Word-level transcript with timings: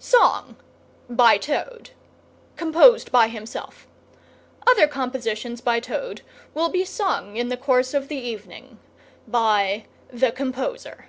SONG.... 0.00 0.56
BY 1.08 1.38
TOAD. 1.38 1.90
(Composed 2.56 3.12
by 3.12 3.28
himself.) 3.28 3.86
OTHER 4.66 4.88
COMPOSITIONS. 4.88 5.60
BY 5.60 5.78
TOAD 5.78 6.22
will 6.54 6.68
be 6.70 6.84
sung 6.84 7.36
in 7.36 7.50
the 7.50 7.56
course 7.56 7.94
of 7.94 8.08
the 8.08 8.18
evening 8.18 8.80
by 9.28 9.86
the... 10.12 10.32
COMPOSER. 10.32 11.06